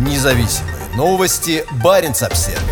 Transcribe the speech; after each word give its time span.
Независимые 0.00 0.76
новости. 0.96 1.62
Барин 1.84 2.12
обсерва 2.12 2.62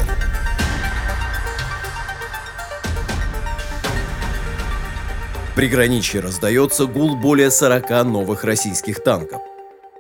Приграничье 5.55 6.23
раздается 6.23 6.87
гул 6.87 7.17
более 7.17 7.51
40 7.51 7.91
новых 8.07 8.45
российских 8.45 9.03
танков. 9.03 9.43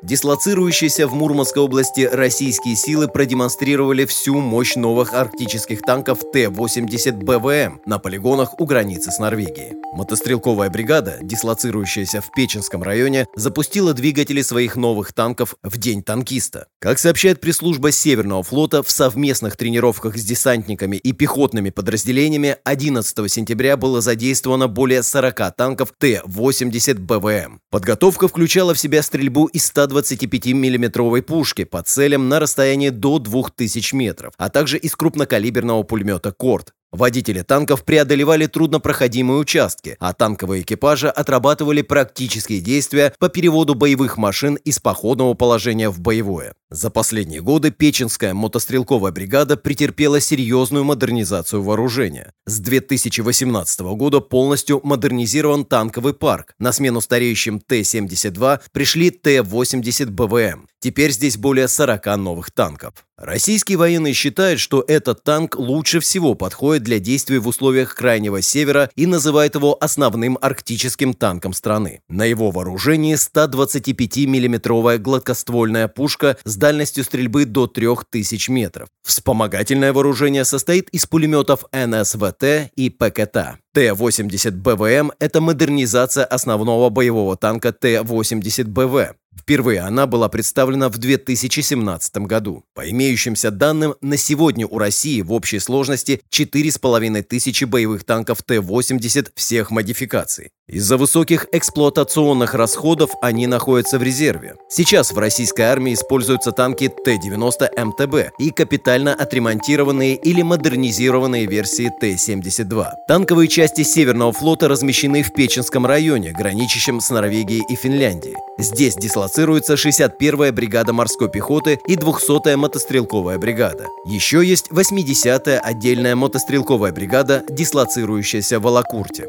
Дислоцирующиеся 0.00 1.08
в 1.08 1.14
Мурманской 1.14 1.60
области 1.60 2.02
российские 2.02 2.76
силы 2.76 3.08
продемонстрировали 3.08 4.04
всю 4.04 4.38
мощь 4.38 4.76
новых 4.76 5.12
арктических 5.12 5.82
танков 5.82 6.20
Т-80 6.32 7.24
БВМ 7.24 7.80
на 7.84 7.98
полигонах 7.98 8.60
у 8.60 8.64
границы 8.64 9.10
с 9.10 9.18
Норвегией. 9.18 9.74
Мотострелковая 9.92 10.70
бригада, 10.70 11.18
дислоцирующаяся 11.20 12.20
в 12.20 12.30
Печенском 12.30 12.84
районе, 12.84 13.26
запустила 13.34 13.92
двигатели 13.92 14.40
своих 14.42 14.76
новых 14.76 15.12
танков 15.12 15.56
в 15.64 15.76
День 15.78 16.04
танкиста. 16.04 16.68
Как 16.78 17.00
сообщает 17.00 17.40
пресс-служба 17.40 17.90
Северного 17.90 18.44
флота, 18.44 18.84
в 18.84 18.90
совместных 18.92 19.56
тренировках 19.56 20.16
с 20.16 20.24
десантниками 20.24 20.96
и 20.96 21.12
пехотными 21.12 21.70
подразделениями 21.70 22.56
11 22.62 23.32
сентября 23.32 23.76
было 23.76 24.00
задействовано 24.00 24.68
более 24.68 25.02
40 25.02 25.56
танков 25.56 25.92
Т-80 25.98 26.98
БВМ. 27.00 27.60
Подготовка 27.70 28.28
включала 28.28 28.74
в 28.74 28.78
себя 28.78 29.02
стрельбу 29.02 29.46
из 29.46 29.66
100 29.66 29.87
125-миллиметровой 29.88 31.22
пушки 31.22 31.64
по 31.64 31.82
целям 31.82 32.28
на 32.28 32.40
расстоянии 32.40 32.90
до 32.90 33.18
2000 33.18 33.94
метров, 33.94 34.34
а 34.36 34.48
также 34.48 34.78
из 34.78 34.94
крупнокалиберного 34.96 35.82
пулемета 35.82 36.32
«Корт». 36.32 36.74
Водители 36.90 37.42
танков 37.42 37.84
преодолевали 37.84 38.46
труднопроходимые 38.46 39.38
участки, 39.38 39.96
а 40.00 40.14
танковые 40.14 40.62
экипажи 40.62 41.08
отрабатывали 41.08 41.82
практические 41.82 42.60
действия 42.60 43.12
по 43.18 43.28
переводу 43.28 43.74
боевых 43.74 44.16
машин 44.16 44.54
из 44.54 44.78
походного 44.78 45.34
положения 45.34 45.90
в 45.90 46.00
боевое. 46.00 46.54
За 46.70 46.88
последние 46.88 47.42
годы 47.42 47.70
Печенская 47.70 48.32
мотострелковая 48.32 49.12
бригада 49.12 49.58
претерпела 49.58 50.20
серьезную 50.20 50.84
модернизацию 50.84 51.62
вооружения. 51.62 52.32
С 52.46 52.58
2018 52.58 53.80
года 53.80 54.20
полностью 54.20 54.80
модернизирован 54.82 55.66
танковый 55.66 56.14
парк. 56.14 56.54
На 56.58 56.72
смену 56.72 57.02
стареющим 57.02 57.60
Т-72 57.60 58.60
пришли 58.72 59.10
Т-80 59.10 60.06
БВМ. 60.06 60.68
Теперь 60.80 61.10
здесь 61.10 61.36
более 61.36 61.68
40 61.68 62.16
новых 62.16 62.50
танков. 62.50 63.04
Российские 63.18 63.78
военные 63.78 64.14
считают, 64.14 64.60
что 64.60 64.84
этот 64.86 65.24
танк 65.24 65.56
лучше 65.58 65.98
всего 65.98 66.34
подходит 66.34 66.84
для 66.84 67.00
действий 67.00 67.38
в 67.38 67.48
условиях 67.48 67.96
Крайнего 67.96 68.42
Севера 68.42 68.90
и 68.94 69.06
называют 69.06 69.56
его 69.56 69.76
основным 69.80 70.38
арктическим 70.40 71.14
танком 71.14 71.52
страны. 71.52 72.00
На 72.08 72.24
его 72.24 72.52
вооружении 72.52 73.16
125 73.16 74.18
миллиметровая 74.18 74.98
гладкоствольная 74.98 75.88
пушка 75.88 76.36
с 76.44 76.54
дальностью 76.54 77.02
стрельбы 77.02 77.44
до 77.44 77.66
3000 77.66 78.50
метров. 78.52 78.88
Вспомогательное 79.02 79.92
вооружение 79.92 80.44
состоит 80.44 80.88
из 80.90 81.06
пулеметов 81.06 81.64
НСВТ 81.72 82.70
и 82.76 82.88
ПКТ. 82.88 83.58
Т-80 83.74 84.50
БВМ– 84.52 85.12
это 85.18 85.40
модернизация 85.40 86.24
основного 86.24 86.88
боевого 86.88 87.36
танка 87.36 87.72
Т-80 87.72 88.64
БВ. 88.64 89.16
Впервые 89.38 89.80
она 89.80 90.06
была 90.06 90.28
представлена 90.28 90.88
в 90.88 90.98
2017 90.98 92.16
году. 92.18 92.64
По 92.74 92.90
имеющимся 92.90 93.50
данным, 93.50 93.94
на 94.00 94.16
сегодня 94.16 94.66
у 94.66 94.78
России 94.78 95.20
в 95.22 95.32
общей 95.32 95.60
сложности 95.60 96.20
4,5 96.30 97.22
тысячи 97.22 97.64
боевых 97.64 98.04
танков 98.04 98.42
Т-80 98.42 99.30
всех 99.34 99.70
модификаций. 99.70 100.50
Из-за 100.68 100.98
высоких 100.98 101.46
эксплуатационных 101.50 102.52
расходов 102.52 103.10
они 103.22 103.46
находятся 103.46 103.98
в 103.98 104.02
резерве. 104.02 104.56
Сейчас 104.68 105.12
в 105.12 105.18
российской 105.18 105.62
армии 105.62 105.94
используются 105.94 106.52
танки 106.52 106.88
Т-90 106.88 107.84
МТБ 107.86 108.34
и 108.38 108.50
капитально 108.50 109.14
отремонтированные 109.14 110.14
или 110.16 110.42
модернизированные 110.42 111.46
версии 111.46 111.90
Т-72. 112.00 112.84
Танковые 113.08 113.48
части 113.48 113.82
Северного 113.82 114.30
флота 114.32 114.68
размещены 114.68 115.22
в 115.22 115.32
Печенском 115.32 115.86
районе, 115.86 116.32
граничащем 116.32 117.00
с 117.00 117.08
Норвегией 117.08 117.64
и 117.66 117.74
Финляндией. 117.74 118.36
Здесь 118.58 118.94
дислоцируется 118.94 119.72
61-я 119.72 120.52
бригада 120.52 120.92
морской 120.92 121.30
пехоты 121.30 121.80
и 121.88 121.94
200-я 121.96 122.58
мотострелковая 122.58 123.38
бригада. 123.38 123.86
Еще 124.04 124.44
есть 124.44 124.68
80-я 124.70 125.60
отдельная 125.60 126.14
мотострелковая 126.14 126.92
бригада, 126.92 127.42
дислоцирующаяся 127.48 128.60
в 128.60 128.66
Алакурте. 128.66 129.28